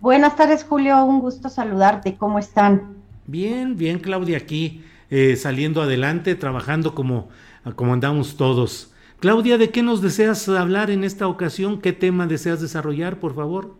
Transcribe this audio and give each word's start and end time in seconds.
Buenas 0.00 0.36
tardes, 0.36 0.64
Julio. 0.64 1.04
Un 1.04 1.20
gusto 1.20 1.48
saludarte. 1.48 2.16
¿Cómo 2.16 2.38
están? 2.38 2.96
Bien, 3.26 3.76
bien, 3.76 3.98
Claudia, 3.98 4.36
aquí 4.36 4.84
eh, 5.10 5.36
saliendo 5.36 5.82
adelante, 5.82 6.34
trabajando 6.34 6.94
como, 6.94 7.28
como 7.74 7.94
andamos 7.94 8.36
todos. 8.36 8.92
Claudia, 9.20 9.56
¿de 9.56 9.70
qué 9.70 9.82
nos 9.82 10.02
deseas 10.02 10.48
hablar 10.48 10.90
en 10.90 11.02
esta 11.02 11.26
ocasión? 11.26 11.80
¿Qué 11.80 11.92
tema 11.92 12.26
deseas 12.26 12.60
desarrollar, 12.60 13.18
por 13.18 13.34
favor? 13.34 13.74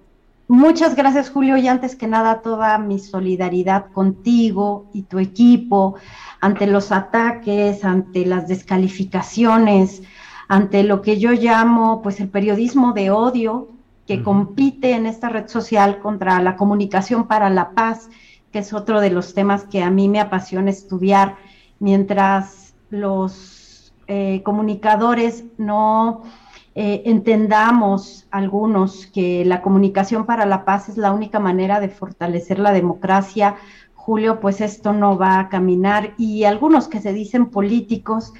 Muchas 0.49 0.97
gracias, 0.97 1.29
Julio. 1.29 1.57
Y 1.59 1.69
antes 1.69 1.95
que 1.97 2.07
nada, 2.07 2.41
toda 2.41 2.79
mi 2.79 2.99
solidaridad 2.99 3.93
contigo 3.93 4.89
y 4.95 5.03
tu 5.03 5.19
equipo 5.19 5.97
ante 6.41 6.67
los 6.67 6.93
ataques, 6.93 7.85
ante 7.85 8.25
las 8.25 8.49
descalificaciones, 8.49 10.03
ante 10.49 10.83
lo 10.83 11.03
que 11.03 11.19
yo 11.19 11.33
llamo 11.33 12.01
pues 12.03 12.21
el 12.21 12.29
periodismo 12.29 12.93
de 12.93 13.11
odio 13.11 13.76
que 14.07 14.23
compite 14.23 14.93
en 14.93 15.07
esta 15.07 15.29
red 15.29 15.49
social 15.49 15.99
contra 16.01 16.41
la 16.41 16.57
comunicación 16.57 17.27
para 17.27 17.51
la 17.51 17.71
paz, 17.71 18.09
que 18.53 18.61
es 18.61 18.73
otro 18.73 19.01
de 19.01 19.11
los 19.11 19.35
temas 19.35 19.65
que 19.65 19.83
a 19.83 19.91
mí 19.91 20.09
me 20.09 20.21
apasiona 20.21 20.71
estudiar, 20.71 21.37
mientras 21.79 22.75
los 22.91 23.93
eh, 24.07 24.43
comunicadores 24.45 25.45
no 25.59 26.23
eh, 26.77 27.03
entendamos 27.07 28.27
algunos 28.31 29.07
que 29.07 29.45
la 29.45 29.63
comunicación 29.63 30.27
para 30.27 30.47
la 30.47 30.65
paz 30.65 30.89
es 30.89 30.97
la 30.97 31.13
única 31.13 31.41
manera 31.41 31.81
de 31.81 31.89
fortalecer 31.89 32.59
la 32.59 32.73
democracia, 32.73 33.57
Julio, 33.95 34.39
pues 34.39 34.61
esto 34.61 34.93
no 34.93 35.19
va 35.19 35.41
a 35.41 35.49
caminar. 35.49 36.15
Y 36.17 36.45
algunos 36.45 36.87
que 36.87 37.01
se 37.01 37.13
dicen 37.13 37.47
políticos, 37.47 38.35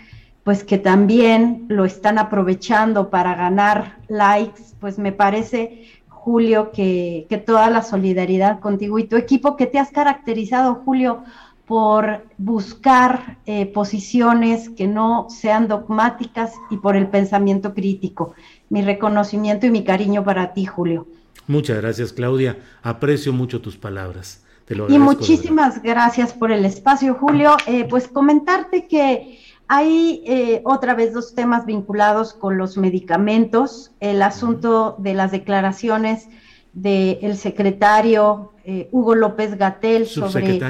pues 0.47 0.63
que 0.63 0.79
también 0.79 1.67
lo 1.67 1.85
están 1.85 2.19
aprovechando 2.19 3.11
para 3.11 3.35
ganar 3.35 3.99
likes, 4.07 4.63
pues 4.79 4.97
me 4.97 5.11
parece, 5.11 5.89
Julio, 6.09 6.71
que, 6.71 7.27
toda 7.45 7.69
la 7.69 7.83
solidaridad 7.83 8.61
contigo 8.61 9.01
y 9.01 9.09
tu 9.09 9.17
equipo, 9.17 9.57
que 9.57 9.67
te 9.67 9.81
has 9.81 9.91
caracterizado, 9.91 10.77
Julio, 10.85 11.25
por 11.67 12.29
buscar 12.39 13.39
eh, 13.47 13.67
posiciones 13.67 14.69
que 14.69 14.87
no 14.87 15.27
sean 15.31 15.67
dogmáticas 15.67 16.53
y 16.71 16.77
por 16.77 16.95
el 16.95 17.09
pensamiento 17.09 17.75
crítico. 17.75 18.35
Mi 18.69 18.83
reconocimiento 18.83 19.67
y 19.67 19.71
mi 19.71 19.83
cariño 19.83 20.23
para 20.23 20.53
ti, 20.53 20.65
Julio. 20.65 21.09
Muchas 21.49 21.79
gracias, 21.79 22.13
Claudia. 22.13 22.57
Aprecio 22.85 23.33
mucho 23.33 23.61
tus 23.61 23.77
palabras. 23.77 24.45
Te 24.65 24.77
lo 24.77 24.89
y 24.89 24.97
muchísimas 24.97 25.83
gracias 25.83 26.33
por 26.33 26.53
el 26.53 26.65
espacio, 26.65 27.15
Julio. 27.15 27.57
Eh, 27.67 27.85
pues 27.89 28.07
comentarte 28.07 28.87
que 28.87 29.41
hay 29.69 30.23
eh, 30.27 30.61
otra 30.65 30.95
vez 30.95 31.13
dos 31.13 31.35
temas 31.35 31.67
vinculados 31.67 32.33
con 32.33 32.57
los 32.57 32.77
medicamentos, 32.77 33.93
el 34.01 34.23
asunto 34.23 34.97
de 34.99 35.15
las 35.15 35.33
declaraciones 35.33 36.29
del 36.73 37.37
secretario 37.37 38.53
eh, 38.65 38.89
Hugo 38.93 39.15
López 39.15 39.57
Gatel 39.57 40.07
sobre 40.07 40.61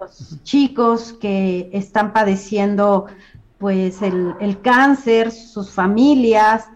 los 0.00 0.42
chicos 0.42 1.12
que 1.12 1.70
están 1.72 2.12
padeciendo 2.12 3.06
pues 3.58 4.02
el, 4.02 4.58
cáncer, 4.60 5.30
sus 5.30 5.70
familias. 5.70 6.68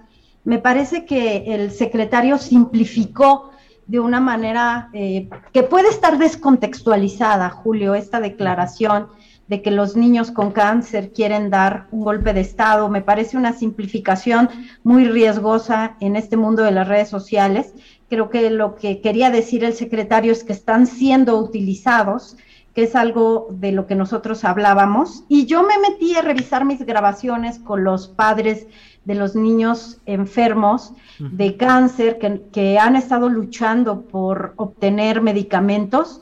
Me 0.45 0.59
parece 0.59 1.05
que 1.05 1.53
el 1.53 1.73
secretario 1.73 2.39
simplificó 2.39 3.51
de 3.89 3.99
una 3.99 4.21
manera 4.21 4.89
eh, 4.93 5.29
que 5.53 5.65
puede 5.65 5.89
estar 5.89 6.17
descontextualizada, 6.17 7.51
Julio, 7.51 7.97
esta 7.97 8.21
declaración 8.21 9.09
de 9.49 9.63
que 9.63 9.71
los 9.71 9.97
niños 9.97 10.31
con 10.31 10.51
cáncer 10.51 11.13
quieren 11.13 11.51
dar 11.51 11.87
un 11.93 12.03
golpe 12.03 12.33
de 12.33 12.41
Estado. 12.41 12.89
Me 12.89 13.03
parece 13.03 13.37
una 13.37 13.53
simplificación 13.53 14.49
muy 14.83 15.05
riesgosa 15.05 15.97
en 16.01 16.17
este 16.17 16.37
mundo 16.37 16.63
de 16.63 16.73
las 16.73 16.89
redes 16.89 17.09
sociales. 17.09 17.73
Creo 18.09 18.29
que 18.29 18.51
lo 18.51 18.75
que 18.75 19.01
quería 19.01 19.31
decir 19.31 19.65
el 19.65 19.75
secretario 19.75 20.33
es 20.33 20.43
que 20.45 20.53
están 20.53 20.87
siendo 20.87 21.39
utilizados, 21.39 22.37
que 22.75 22.83
es 22.83 22.97
algo 22.97 23.49
de 23.51 23.73
lo 23.73 23.87
que 23.87 23.95
nosotros 23.95 24.45
hablábamos. 24.45 25.25
Y 25.29 25.47
yo 25.47 25.63
me 25.63 25.79
metí 25.79 26.15
a 26.15 26.23
revisar 26.23 26.65
mis 26.65 26.85
grabaciones 26.85 27.59
con 27.59 27.85
los 27.85 28.09
padres 28.09 28.67
de 29.05 29.15
los 29.15 29.37
niños 29.37 29.99
enfermos 30.07 30.93
de 31.21 31.57
cáncer 31.57 32.19
que, 32.19 32.43
que 32.53 32.79
han 32.79 32.97
estado 32.97 33.29
luchando 33.29 34.03
por 34.03 34.55
obtener 34.57 35.23
medicamentos. 35.23 36.21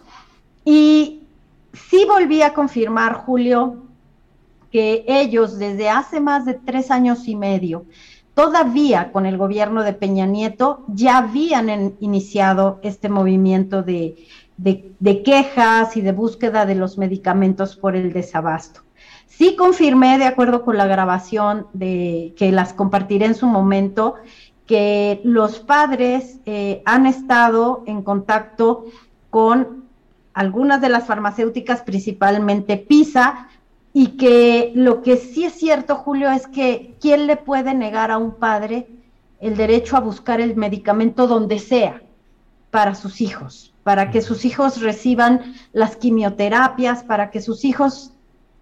Y 0.66 1.23
sí 1.74 2.04
volví 2.06 2.42
a 2.42 2.54
confirmar, 2.54 3.14
Julio, 3.14 3.84
que 4.70 5.04
ellos 5.06 5.58
desde 5.58 5.88
hace 5.88 6.20
más 6.20 6.44
de 6.44 6.54
tres 6.54 6.90
años 6.90 7.28
y 7.28 7.36
medio, 7.36 7.84
todavía 8.34 9.12
con 9.12 9.26
el 9.26 9.38
gobierno 9.38 9.84
de 9.84 9.92
Peña 9.92 10.26
Nieto, 10.26 10.84
ya 10.88 11.18
habían 11.18 11.94
iniciado 12.00 12.80
este 12.82 13.08
movimiento 13.08 13.82
de, 13.82 14.16
quejas 15.24 15.96
y 15.96 16.00
de 16.00 16.12
búsqueda 16.12 16.66
de 16.66 16.74
los 16.74 16.98
medicamentos 16.98 17.76
por 17.76 17.94
el 17.94 18.12
desabasto. 18.12 18.80
Sí 19.26 19.56
confirmé, 19.56 20.18
de 20.18 20.26
acuerdo 20.26 20.64
con 20.64 20.76
la 20.76 20.86
grabación 20.86 21.66
de 21.72 22.34
que 22.36 22.52
las 22.52 22.72
compartiré 22.72 23.26
en 23.26 23.34
su 23.34 23.46
momento, 23.46 24.14
que 24.66 25.20
los 25.24 25.60
padres 25.60 26.38
eh, 26.46 26.82
han 26.84 27.06
estado 27.06 27.82
en 27.86 28.02
contacto 28.02 28.86
con 29.30 29.84
algunas 30.34 30.80
de 30.80 30.88
las 30.88 31.06
farmacéuticas, 31.06 31.82
principalmente 31.82 32.76
PISA, 32.76 33.48
y 33.92 34.16
que 34.16 34.72
lo 34.74 35.02
que 35.02 35.16
sí 35.16 35.44
es 35.44 35.54
cierto, 35.54 35.94
Julio, 35.94 36.30
es 36.30 36.48
que 36.48 36.96
¿quién 37.00 37.28
le 37.28 37.36
puede 37.36 37.74
negar 37.74 38.10
a 38.10 38.18
un 38.18 38.34
padre 38.34 38.88
el 39.40 39.56
derecho 39.56 39.96
a 39.96 40.00
buscar 40.00 40.40
el 40.40 40.56
medicamento 40.56 41.28
donde 41.28 41.60
sea 41.60 42.02
para 42.72 42.96
sus 42.96 43.20
hijos, 43.20 43.72
para 43.84 44.10
que 44.10 44.20
sus 44.20 44.44
hijos 44.44 44.82
reciban 44.82 45.54
las 45.72 45.94
quimioterapias, 45.94 47.04
para 47.04 47.30
que 47.30 47.40
sus 47.40 47.64
hijos 47.64 48.12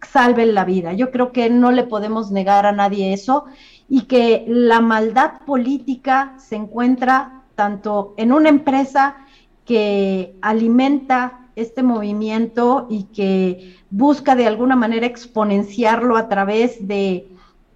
salven 0.06 0.54
la 0.54 0.66
vida? 0.66 0.92
Yo 0.92 1.10
creo 1.10 1.32
que 1.32 1.48
no 1.48 1.72
le 1.72 1.84
podemos 1.84 2.30
negar 2.30 2.66
a 2.66 2.72
nadie 2.72 3.14
eso 3.14 3.46
y 3.88 4.02
que 4.02 4.44
la 4.46 4.82
maldad 4.82 5.40
política 5.46 6.34
se 6.36 6.56
encuentra 6.56 7.44
tanto 7.54 8.12
en 8.18 8.32
una 8.32 8.50
empresa 8.50 9.16
que 9.64 10.36
alimenta 10.42 11.41
este 11.56 11.82
movimiento 11.82 12.86
y 12.88 13.04
que 13.04 13.76
busca 13.90 14.34
de 14.34 14.46
alguna 14.46 14.76
manera 14.76 15.06
exponenciarlo 15.06 16.16
a 16.16 16.28
través 16.28 16.86
de 16.86 17.28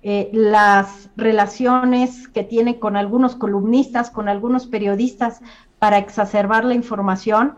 eh, 0.03 0.31
las 0.33 1.11
relaciones 1.17 2.29
que 2.29 2.45
tiene 2.45 2.79
con 2.79 2.97
algunos 2.97 3.35
columnistas, 3.35 4.11
con 4.11 4.29
algunos 4.29 4.67
periodistas 4.67 5.41
para 5.79 5.99
exacerbar 5.99 6.65
la 6.65 6.75
información, 6.75 7.55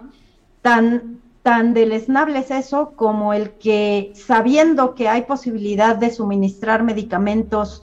tan, 0.63 1.21
tan 1.43 1.75
deleznable 1.75 2.39
es 2.41 2.51
eso 2.51 2.93
como 2.97 3.33
el 3.33 3.51
que 3.51 4.13
sabiendo 4.15 4.95
que 4.95 5.09
hay 5.09 5.23
posibilidad 5.23 5.97
de 5.97 6.11
suministrar 6.11 6.83
medicamentos 6.83 7.83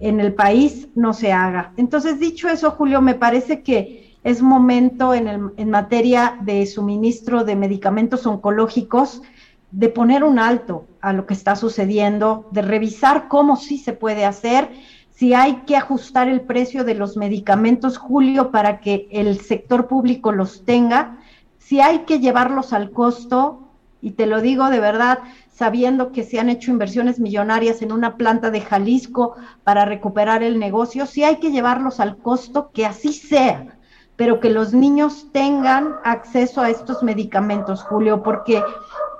en 0.00 0.20
el 0.20 0.34
país 0.34 0.88
no 0.94 1.12
se 1.12 1.32
haga. 1.32 1.72
Entonces, 1.76 2.18
dicho 2.18 2.48
eso, 2.48 2.70
Julio, 2.72 3.00
me 3.00 3.14
parece 3.14 3.62
que 3.62 4.05
es 4.26 4.42
momento 4.42 5.14
en, 5.14 5.52
en 5.56 5.70
materia 5.70 6.36
de 6.40 6.66
suministro 6.66 7.44
de 7.44 7.54
medicamentos 7.54 8.26
oncológicos 8.26 9.22
de 9.70 9.88
poner 9.88 10.24
un 10.24 10.40
alto 10.40 10.84
a 11.00 11.12
lo 11.12 11.26
que 11.26 11.34
está 11.34 11.54
sucediendo, 11.54 12.48
de 12.50 12.62
revisar 12.62 13.28
cómo 13.28 13.54
sí 13.54 13.78
se 13.78 13.92
puede 13.92 14.24
hacer, 14.24 14.70
si 15.14 15.32
hay 15.32 15.62
que 15.64 15.76
ajustar 15.76 16.28
el 16.28 16.40
precio 16.40 16.82
de 16.82 16.94
los 16.96 17.16
medicamentos, 17.16 17.98
Julio, 17.98 18.50
para 18.50 18.80
que 18.80 19.06
el 19.12 19.38
sector 19.42 19.86
público 19.86 20.32
los 20.32 20.64
tenga, 20.64 21.20
si 21.58 21.80
hay 21.80 22.00
que 22.00 22.18
llevarlos 22.18 22.72
al 22.72 22.90
costo, 22.90 23.68
y 24.02 24.10
te 24.10 24.26
lo 24.26 24.40
digo 24.40 24.70
de 24.70 24.80
verdad, 24.80 25.20
sabiendo 25.52 26.10
que 26.10 26.24
se 26.24 26.40
han 26.40 26.50
hecho 26.50 26.72
inversiones 26.72 27.20
millonarias 27.20 27.80
en 27.80 27.92
una 27.92 28.16
planta 28.16 28.50
de 28.50 28.60
Jalisco 28.60 29.36
para 29.62 29.84
recuperar 29.84 30.42
el 30.42 30.58
negocio, 30.58 31.06
si 31.06 31.22
hay 31.22 31.36
que 31.36 31.52
llevarlos 31.52 32.00
al 32.00 32.16
costo, 32.16 32.72
que 32.72 32.86
así 32.86 33.12
sea, 33.12 33.75
pero 34.16 34.40
que 34.40 34.50
los 34.50 34.72
niños 34.72 35.26
tengan 35.32 35.96
acceso 36.04 36.60
a 36.62 36.70
estos 36.70 37.02
medicamentos, 37.02 37.82
Julio, 37.82 38.22
porque 38.22 38.62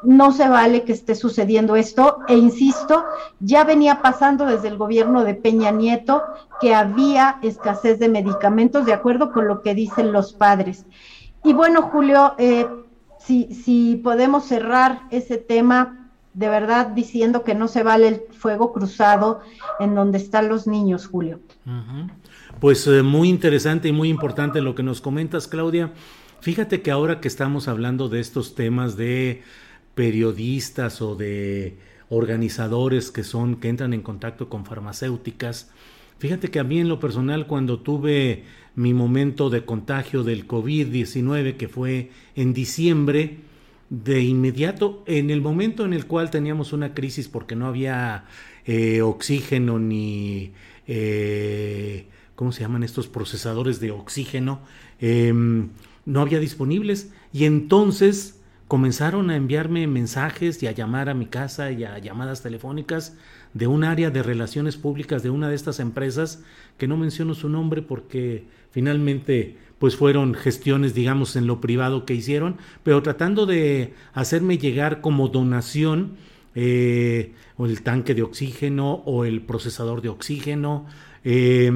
no 0.02 0.32
se 0.32 0.48
vale 0.48 0.84
que 0.84 0.92
esté 0.92 1.14
sucediendo 1.14 1.76
esto 1.76 2.18
e 2.28 2.36
insisto, 2.36 3.04
ya 3.40 3.64
venía 3.64 4.02
pasando 4.02 4.46
desde 4.46 4.68
el 4.68 4.76
gobierno 4.76 5.24
de 5.24 5.34
Peña 5.34 5.70
Nieto 5.70 6.22
que 6.60 6.74
había 6.74 7.38
escasez 7.42 7.98
de 7.98 8.08
medicamentos 8.08 8.86
de 8.86 8.92
acuerdo 8.92 9.32
con 9.32 9.48
lo 9.48 9.62
que 9.62 9.74
dicen 9.74 10.12
los 10.12 10.32
padres. 10.32 10.86
Y 11.44 11.52
bueno, 11.52 11.82
Julio, 11.82 12.34
eh, 12.38 12.66
si, 13.18 13.52
si 13.54 13.96
podemos 13.96 14.44
cerrar 14.44 15.02
ese 15.10 15.36
tema 15.36 16.06
de 16.36 16.48
verdad 16.50 16.88
diciendo 16.88 17.44
que 17.44 17.54
no 17.54 17.66
se 17.66 17.82
vale 17.82 18.08
el 18.08 18.22
fuego 18.32 18.72
cruzado 18.72 19.40
en 19.80 19.94
donde 19.94 20.18
están 20.18 20.50
los 20.50 20.66
niños, 20.66 21.06
Julio. 21.06 21.40
Pues 22.60 22.86
eh, 22.86 23.02
muy 23.02 23.28
interesante 23.28 23.88
y 23.88 23.92
muy 23.92 24.08
importante 24.08 24.62
lo 24.62 24.74
que 24.74 24.82
nos 24.82 25.02
comentas, 25.02 25.46
Claudia. 25.46 25.92
Fíjate 26.40 26.80
que 26.80 26.90
ahora 26.90 27.20
que 27.20 27.28
estamos 27.28 27.68
hablando 27.68 28.08
de 28.08 28.20
estos 28.20 28.54
temas 28.54 28.96
de 28.96 29.42
periodistas 29.94 31.02
o 31.02 31.16
de 31.16 31.76
organizadores 32.08 33.10
que 33.10 33.24
son 33.24 33.56
que 33.56 33.68
entran 33.68 33.92
en 33.92 34.00
contacto 34.00 34.48
con 34.48 34.64
farmacéuticas. 34.64 35.70
Fíjate 36.18 36.50
que 36.50 36.58
a 36.58 36.64
mí 36.64 36.80
en 36.80 36.88
lo 36.88 36.98
personal 36.98 37.46
cuando 37.46 37.80
tuve 37.80 38.44
mi 38.74 38.94
momento 38.94 39.50
de 39.50 39.66
contagio 39.66 40.22
del 40.22 40.48
COVID-19 40.48 41.58
que 41.58 41.68
fue 41.68 42.10
en 42.36 42.54
diciembre, 42.54 43.38
de 43.90 44.22
inmediato, 44.22 45.04
en 45.06 45.30
el 45.30 45.42
momento 45.42 45.84
en 45.84 45.92
el 45.92 46.06
cual 46.06 46.30
teníamos 46.30 46.72
una 46.72 46.94
crisis 46.94 47.28
porque 47.28 47.54
no 47.54 47.66
había 47.66 48.24
eh, 48.64 49.02
oxígeno 49.02 49.78
ni, 49.78 50.52
eh, 50.86 52.06
¿cómo 52.36 52.52
se 52.52 52.60
llaman 52.60 52.84
estos 52.84 53.08
procesadores 53.08 53.80
de 53.80 53.90
oxígeno? 53.90 54.60
Em, 55.00 55.70
no 56.04 56.20
había 56.20 56.38
disponibles 56.38 57.10
y 57.32 57.44
entonces 57.44 58.40
comenzaron 58.68 59.30
a 59.30 59.36
enviarme 59.36 59.86
mensajes 59.86 60.62
y 60.62 60.66
a 60.66 60.72
llamar 60.72 61.08
a 61.08 61.14
mi 61.14 61.26
casa 61.26 61.70
y 61.70 61.84
a 61.84 61.98
llamadas 61.98 62.42
telefónicas 62.42 63.16
de 63.54 63.66
un 63.66 63.84
área 63.84 64.10
de 64.10 64.22
relaciones 64.22 64.76
públicas 64.76 65.22
de 65.22 65.30
una 65.30 65.48
de 65.48 65.54
estas 65.54 65.78
empresas 65.78 66.42
que 66.76 66.88
no 66.88 66.96
menciono 66.96 67.34
su 67.34 67.48
nombre 67.48 67.82
porque 67.82 68.44
finalmente 68.70 69.56
pues 69.78 69.94
fueron 69.94 70.34
gestiones 70.34 70.94
digamos 70.94 71.36
en 71.36 71.46
lo 71.46 71.60
privado 71.60 72.04
que 72.04 72.14
hicieron 72.14 72.56
pero 72.82 73.02
tratando 73.02 73.46
de 73.46 73.94
hacerme 74.14 74.58
llegar 74.58 75.00
como 75.00 75.28
donación 75.28 76.16
eh, 76.56 77.34
o 77.56 77.66
el 77.66 77.82
tanque 77.82 78.14
de 78.14 78.22
oxígeno 78.22 78.94
o 79.06 79.24
el 79.24 79.42
procesador 79.42 80.02
de 80.02 80.08
oxígeno 80.08 80.86
eh, 81.24 81.70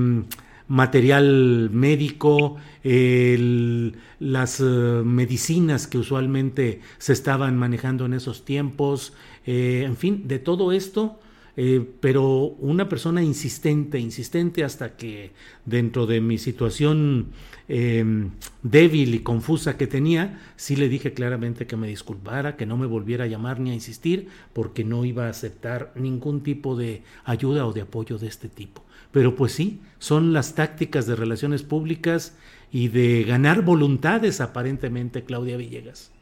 material 0.70 1.68
médico, 1.72 2.56
las 2.84 4.60
eh, 4.60 4.64
medicinas 5.04 5.88
que 5.88 5.98
usualmente 5.98 6.80
se 6.98 7.12
estaban 7.12 7.56
manejando 7.56 8.06
en 8.06 8.14
esos 8.14 8.44
tiempos, 8.44 9.12
eh, 9.46 9.82
en 9.84 9.96
fin, 9.96 10.28
de 10.28 10.38
todo 10.38 10.70
esto. 10.70 11.18
Eh, 11.56 11.84
pero 12.00 12.26
una 12.60 12.88
persona 12.88 13.22
insistente, 13.22 13.98
insistente 13.98 14.64
hasta 14.64 14.96
que 14.96 15.32
dentro 15.64 16.06
de 16.06 16.20
mi 16.20 16.38
situación 16.38 17.28
em, 17.68 18.30
débil 18.62 19.14
y 19.14 19.20
confusa 19.20 19.76
que 19.76 19.86
tenía, 19.86 20.40
sí 20.56 20.76
le 20.76 20.88
dije 20.88 21.12
claramente 21.12 21.66
que 21.66 21.76
me 21.76 21.88
disculpara, 21.88 22.56
que 22.56 22.66
no 22.66 22.76
me 22.76 22.86
volviera 22.86 23.24
a 23.24 23.28
llamar 23.28 23.60
ni 23.60 23.70
a 23.70 23.74
insistir, 23.74 24.28
porque 24.52 24.84
no 24.84 25.04
iba 25.04 25.26
a 25.26 25.30
aceptar 25.30 25.92
ningún 25.96 26.42
tipo 26.42 26.76
de 26.76 27.02
ayuda 27.24 27.66
o 27.66 27.72
de 27.72 27.82
apoyo 27.82 28.18
de 28.18 28.28
este 28.28 28.48
tipo. 28.48 28.84
Pero 29.12 29.34
pues 29.34 29.52
sí, 29.52 29.80
son 29.98 30.32
las 30.32 30.54
tácticas 30.54 31.06
de 31.06 31.16
relaciones 31.16 31.62
públicas 31.62 32.36
y 32.70 32.88
de 32.88 33.24
ganar 33.24 33.62
voluntades 33.62 34.40
aparentemente, 34.40 35.24
Claudia 35.24 35.56
Villegas. 35.56 36.12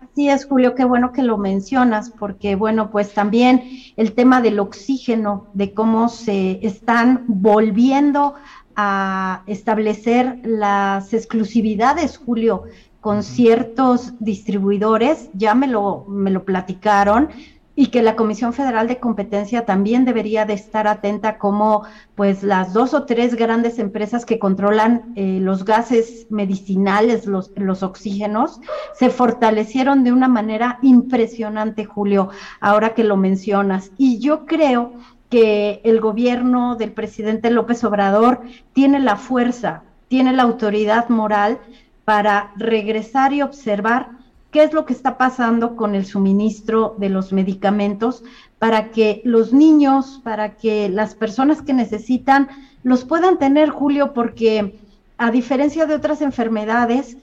Así 0.00 0.28
es, 0.28 0.46
Julio, 0.46 0.74
qué 0.74 0.84
bueno 0.84 1.12
que 1.12 1.22
lo 1.22 1.36
mencionas, 1.36 2.10
porque 2.10 2.56
bueno, 2.56 2.90
pues 2.90 3.12
también 3.12 3.62
el 3.96 4.14
tema 4.14 4.40
del 4.40 4.58
oxígeno, 4.58 5.48
de 5.52 5.74
cómo 5.74 6.08
se 6.08 6.58
están 6.66 7.24
volviendo 7.28 8.34
a 8.76 9.42
establecer 9.46 10.40
las 10.42 11.12
exclusividades, 11.12 12.16
Julio, 12.16 12.64
con 13.00 13.22
ciertos 13.22 14.14
distribuidores, 14.20 15.30
ya 15.34 15.54
me 15.54 15.66
lo, 15.66 16.06
me 16.08 16.30
lo 16.30 16.44
platicaron, 16.44 17.28
y 17.80 17.86
que 17.86 18.02
la 18.02 18.14
Comisión 18.14 18.52
Federal 18.52 18.88
de 18.88 19.00
Competencia 19.00 19.64
también 19.64 20.04
debería 20.04 20.44
de 20.44 20.52
estar 20.52 20.86
atenta 20.86 21.38
como 21.38 21.86
pues 22.14 22.42
las 22.42 22.74
dos 22.74 22.92
o 22.92 23.06
tres 23.06 23.36
grandes 23.36 23.78
empresas 23.78 24.26
que 24.26 24.38
controlan 24.38 25.14
eh, 25.16 25.38
los 25.40 25.64
gases 25.64 26.26
medicinales, 26.28 27.24
los, 27.24 27.52
los 27.56 27.82
oxígenos, 27.82 28.60
se 28.92 29.08
fortalecieron 29.08 30.04
de 30.04 30.12
una 30.12 30.28
manera 30.28 30.78
impresionante, 30.82 31.86
Julio, 31.86 32.28
ahora 32.60 32.92
que 32.92 33.02
lo 33.02 33.16
mencionas. 33.16 33.92
Y 33.96 34.18
yo 34.18 34.44
creo 34.44 34.92
que 35.30 35.80
el 35.82 36.02
gobierno 36.02 36.76
del 36.76 36.92
presidente 36.92 37.50
López 37.50 37.82
Obrador 37.82 38.42
tiene 38.74 39.00
la 39.00 39.16
fuerza, 39.16 39.84
tiene 40.08 40.34
la 40.34 40.42
autoridad 40.42 41.08
moral 41.08 41.60
para 42.04 42.52
regresar 42.56 43.32
y 43.32 43.40
observar 43.40 44.19
qué 44.50 44.64
es 44.64 44.72
lo 44.72 44.84
que 44.84 44.92
está 44.92 45.16
pasando 45.16 45.76
con 45.76 45.94
el 45.94 46.04
suministro 46.04 46.96
de 46.98 47.08
los 47.08 47.32
medicamentos 47.32 48.24
para 48.58 48.90
que 48.90 49.22
los 49.24 49.52
niños, 49.52 50.20
para 50.24 50.56
que 50.56 50.88
las 50.88 51.14
personas 51.14 51.62
que 51.62 51.72
necesitan 51.72 52.48
los 52.82 53.04
puedan 53.04 53.38
tener, 53.38 53.70
Julio, 53.70 54.12
porque 54.12 54.78
a 55.18 55.30
diferencia 55.30 55.86
de 55.86 55.94
otras 55.94 56.22
enfermedades, 56.22 57.16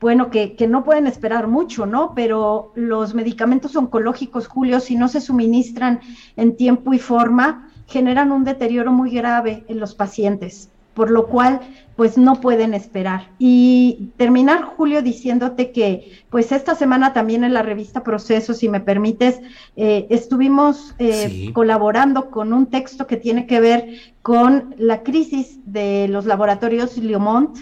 bueno, 0.00 0.30
que, 0.30 0.54
que, 0.54 0.68
no 0.68 0.84
pueden 0.84 1.06
esperar 1.08 1.48
mucho, 1.48 1.84
¿no? 1.84 2.14
Pero 2.14 2.72
los 2.76 3.14
medicamentos 3.14 3.74
oncológicos, 3.74 4.46
Julio, 4.46 4.78
si 4.78 4.94
no 4.94 5.08
se 5.08 5.20
suministran 5.20 6.00
en 6.36 6.56
tiempo 6.56 6.94
y 6.94 7.00
forma, 7.00 7.68
generan 7.88 8.30
un 8.30 8.44
deterioro 8.44 8.92
muy 8.92 9.10
grave 9.10 9.64
en 9.66 9.80
los 9.80 9.94
pacientes 9.94 10.70
por 10.94 11.10
lo 11.10 11.26
cual 11.26 11.60
pues 11.96 12.16
no 12.16 12.40
pueden 12.40 12.74
esperar. 12.74 13.30
Y 13.40 14.12
terminar, 14.16 14.62
Julio, 14.62 15.02
diciéndote 15.02 15.72
que 15.72 16.12
pues 16.30 16.52
esta 16.52 16.76
semana 16.76 17.12
también 17.12 17.42
en 17.42 17.52
la 17.52 17.62
revista 17.62 18.04
Proceso, 18.04 18.54
si 18.54 18.68
me 18.68 18.80
permites, 18.80 19.40
eh, 19.74 20.06
estuvimos 20.08 20.94
eh, 21.00 21.50
colaborando 21.52 22.30
con 22.30 22.52
un 22.52 22.66
texto 22.66 23.08
que 23.08 23.16
tiene 23.16 23.46
que 23.46 23.58
ver 23.58 24.14
con 24.22 24.76
la 24.78 25.02
crisis 25.02 25.58
de 25.64 26.06
los 26.08 26.24
laboratorios 26.24 26.96
Liomont 26.98 27.58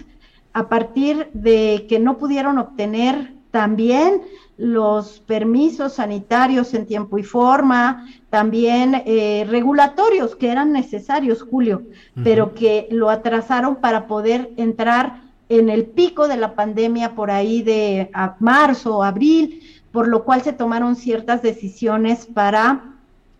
a 0.53 0.69
partir 0.69 1.29
de 1.33 1.87
que 1.89 1.97
no 1.97 2.17
pudieron 2.17 2.59
obtener 2.59 3.36
también 3.51 4.21
los 4.57 5.19
permisos 5.19 5.93
sanitarios 5.93 6.73
en 6.73 6.87
tiempo 6.87 7.17
y 7.19 7.23
forma, 7.23 8.07
también 8.29 9.03
eh, 9.05 9.45
regulatorios 9.47 10.35
que 10.35 10.51
eran 10.51 10.71
necesarios, 10.71 11.43
Julio, 11.43 11.83
pero 12.23 12.53
que 12.55 12.87
lo 12.89 13.09
atrasaron 13.09 13.75
para 13.75 14.07
poder 14.07 14.51
entrar 14.57 15.21
en 15.49 15.69
el 15.69 15.85
pico 15.85 16.27
de 16.27 16.37
la 16.37 16.55
pandemia 16.55 17.15
por 17.15 17.31
ahí 17.31 17.61
de 17.61 18.09
marzo 18.39 18.97
o 18.97 19.03
abril, 19.03 19.61
por 19.91 20.07
lo 20.07 20.23
cual 20.23 20.41
se 20.41 20.53
tomaron 20.53 20.95
ciertas 20.95 21.41
decisiones 21.41 22.25
para 22.25 22.95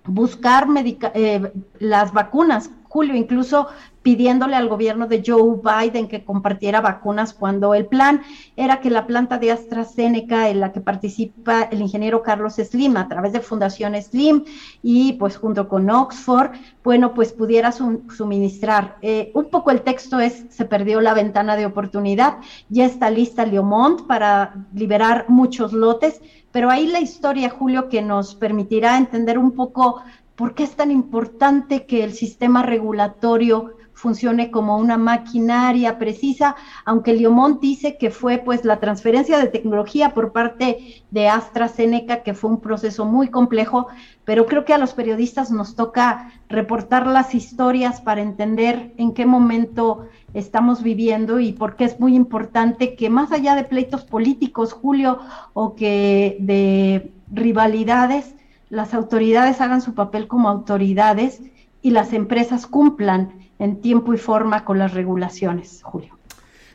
buscar 0.06 0.68
eh, 1.14 1.52
las 1.80 2.14
vacunas, 2.14 2.70
Julio, 2.98 3.14
incluso 3.14 3.68
pidiéndole 4.02 4.56
al 4.56 4.70
gobierno 4.70 5.06
de 5.06 5.22
Joe 5.24 5.60
Biden 5.62 6.08
que 6.08 6.26
compartiera 6.26 6.82
vacunas 6.82 7.32
cuando 7.32 7.76
el 7.76 7.86
plan 7.86 8.24
era 8.56 8.80
que 8.80 8.90
la 8.90 9.06
planta 9.06 9.38
de 9.38 9.52
AstraZeneca 9.52 10.50
en 10.50 10.62
la 10.62 10.72
que 10.72 10.82
participa 10.82 11.62
el 11.64 11.82
ingeniero 11.82 12.24
Carlos 12.24 12.56
Slim 12.56 12.98
a 12.98 13.08
través 13.08 13.34
de 13.34 13.42
Fundación 13.42 13.94
Slim 14.02 14.46
y 14.82 15.14
pues 15.14 15.38
junto 15.38 15.70
con 15.70 15.88
Oxford, 15.92 16.54
bueno, 16.84 17.14
pues 17.14 17.34
pudiera 17.34 17.72
suministrar. 17.72 18.98
Eh, 19.04 19.30
un 19.36 19.52
poco 19.52 19.70
el 19.70 19.82
texto 19.82 20.20
es, 20.20 20.46
se 20.50 20.66
perdió 20.66 21.00
la 21.00 21.14
ventana 21.14 21.56
de 21.56 21.68
oportunidad, 21.68 22.38
ya 22.70 22.86
está 22.86 23.12
lista 23.12 23.46
Leomont 23.46 24.08
para 24.08 24.66
liberar 24.74 25.26
muchos 25.28 25.72
lotes, 25.72 26.20
pero 26.52 26.72
ahí 26.72 26.88
la 26.88 27.00
historia, 27.00 27.52
Julio, 27.52 27.90
que 27.90 28.02
nos 28.02 28.34
permitirá 28.34 28.98
entender 28.98 29.38
un 29.38 29.52
poco 29.52 30.02
por 30.38 30.54
qué 30.54 30.64
es 30.64 30.76
tan 30.76 30.92
importante 30.92 31.88
que 31.88 32.04
el 32.04 32.14
sistema 32.14 32.62
regulatorio 32.62 33.74
funcione 33.98 34.52
como 34.52 34.78
una 34.78 34.96
maquinaria 34.96 35.98
precisa, 35.98 36.56
aunque 36.86 37.14
Liomont 37.14 37.60
dice 37.60 37.98
que 37.98 38.12
fue 38.12 38.38
pues 38.38 38.64
la 38.64 38.80
transferencia 38.80 39.40
de 39.40 39.48
tecnología 39.48 40.14
por 40.14 40.32
parte 40.32 41.04
de 41.10 41.28
AstraZeneca, 41.28 42.22
que 42.22 42.36
fue 42.36 42.52
un 42.52 42.62
proceso 42.62 43.06
muy 43.06 43.30
complejo, 43.30 43.88
pero 44.24 44.46
creo 44.46 44.66
que 44.66 44.76
a 44.76 44.78
los 44.78 44.94
periodistas 44.94 45.50
nos 45.50 45.76
toca 45.76 46.32
reportar 46.48 47.08
las 47.08 47.34
historias 47.34 48.00
para 48.00 48.22
entender 48.22 48.94
en 48.98 49.14
qué 49.14 49.26
momento 49.26 50.06
estamos 50.36 50.84
viviendo 50.84 51.40
y 51.40 51.54
por 51.54 51.76
qué 51.76 51.86
es 51.86 52.00
muy 52.00 52.16
importante 52.16 52.96
que 52.96 53.10
más 53.10 53.32
allá 53.32 53.56
de 53.56 53.64
pleitos 53.64 54.06
políticos, 54.06 54.74
Julio, 54.74 55.18
o 55.54 55.76
que 55.76 56.38
de 56.40 57.12
rivalidades, 57.32 58.36
las 58.70 58.94
autoridades 58.94 59.62
hagan 59.62 59.82
su 59.82 59.94
papel 59.94 60.28
como 60.28 60.50
autoridades 60.50 61.42
y 61.82 61.92
las 61.92 62.14
empresas 62.14 62.68
cumplan 62.68 63.34
en 63.60 63.82
tiempo 63.82 64.14
y 64.14 64.18
forma 64.18 64.66
con 64.66 64.78
las 64.78 64.94
regulaciones, 64.94 65.82
Julio. 65.84 66.18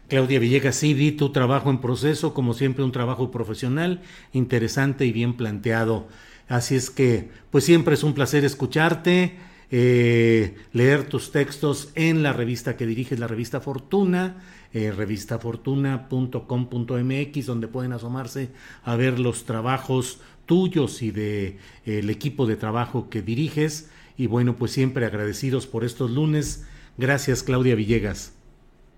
Claudia 0.08 0.40
Villegas, 0.40 0.76
sí, 0.76 0.94
di 0.94 1.12
tu 1.12 1.32
trabajo 1.32 1.70
en 1.70 1.78
proceso, 1.78 2.34
como 2.34 2.54
siempre 2.54 2.84
un 2.84 2.92
trabajo 2.92 3.30
profesional, 3.30 4.02
interesante 4.32 5.06
y 5.06 5.12
bien 5.12 5.36
planteado. 5.36 6.06
Así 6.48 6.76
es 6.76 6.90
que, 6.90 7.30
pues 7.50 7.64
siempre 7.64 7.94
es 7.94 8.02
un 8.02 8.12
placer 8.12 8.44
escucharte, 8.44 9.38
eh, 9.70 10.56
leer 10.74 11.08
tus 11.08 11.32
textos 11.32 11.92
en 11.94 12.22
la 12.22 12.34
revista 12.34 12.76
que 12.76 12.84
diriges, 12.84 13.18
la 13.18 13.26
revista 13.26 13.60
Fortuna, 13.60 14.36
eh, 14.74 14.92
revistafortuna.com.mx, 14.92 17.46
donde 17.46 17.68
pueden 17.68 17.94
asomarse 17.94 18.50
a 18.84 18.96
ver 18.96 19.18
los 19.18 19.44
trabajos 19.44 20.20
tuyos 20.46 21.02
y 21.02 21.10
de 21.10 21.46
eh, 21.46 21.58
el 21.84 22.10
equipo 22.10 22.46
de 22.46 22.56
trabajo 22.56 23.08
que 23.08 23.22
diriges. 23.22 23.90
Y 24.16 24.26
bueno, 24.26 24.56
pues 24.56 24.72
siempre 24.72 25.06
agradecidos 25.06 25.66
por 25.66 25.84
estos 25.84 26.10
lunes 26.10 26.66
Gracias, 26.98 27.42
Claudia 27.42 27.74
Villegas. 27.74 28.34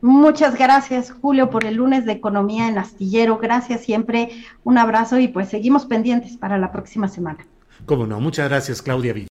Muchas 0.00 0.58
gracias, 0.58 1.10
Julio, 1.10 1.48
por 1.48 1.64
el 1.64 1.76
lunes 1.76 2.04
de 2.04 2.12
Economía 2.12 2.68
en 2.68 2.76
Astillero. 2.76 3.38
Gracias 3.38 3.82
siempre. 3.82 4.30
Un 4.62 4.76
abrazo 4.76 5.18
y 5.18 5.28
pues 5.28 5.48
seguimos 5.48 5.86
pendientes 5.86 6.36
para 6.36 6.58
la 6.58 6.72
próxima 6.72 7.08
semana. 7.08 7.46
Cómo 7.86 8.06
no, 8.06 8.20
muchas 8.20 8.48
gracias, 8.48 8.82
Claudia 8.82 9.14
Villegas. 9.14 9.30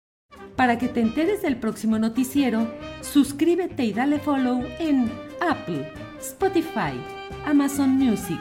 Para 0.56 0.76
que 0.76 0.88
te 0.88 1.00
enteres 1.00 1.40
del 1.40 1.56
próximo 1.56 1.98
noticiero, 1.98 2.68
suscríbete 3.00 3.84
y 3.84 3.92
dale 3.92 4.18
follow 4.18 4.62
en 4.80 5.10
Apple, 5.40 5.90
Spotify, 6.18 7.00
Amazon 7.46 7.90
Music, 7.90 8.40